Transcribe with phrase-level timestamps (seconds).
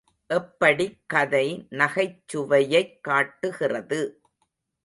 [0.27, 1.67] எப்படிக் கதை
[1.71, 4.21] நகைச்சுவையைக் காட்டுகிறது.